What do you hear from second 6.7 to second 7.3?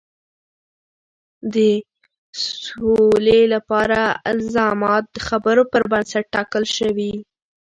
شوي.